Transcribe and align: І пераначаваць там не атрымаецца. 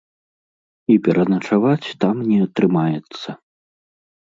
І 0.93 0.95
пераначаваць 1.07 1.93
там 2.05 2.15
не 2.31 2.41
атрымаецца. 2.47 3.39